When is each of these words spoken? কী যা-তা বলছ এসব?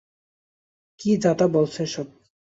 কী 0.99 1.11
যা-তা 1.23 1.45
বলছ 1.47 1.73
এসব? 1.81 2.07